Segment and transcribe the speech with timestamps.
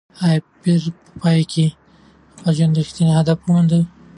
[0.25, 1.75] ایا پییر په پای کې د
[2.37, 3.71] خپل ژوند رښتینی هدف وموند؟